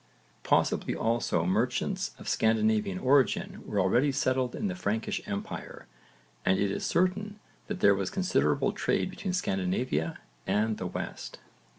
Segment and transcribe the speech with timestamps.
[0.41, 5.85] Possibly also merchants of Scandinavian origin were already settled in the Frankish empire
[6.43, 10.17] and it is certain that there was considerable trade between Scandinavia
[10.47, 11.37] and the West.